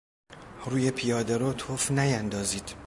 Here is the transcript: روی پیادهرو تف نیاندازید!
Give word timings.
روی 0.65 0.91
پیادهرو 0.91 1.53
تف 1.53 1.91
نیاندازید! 1.91 2.75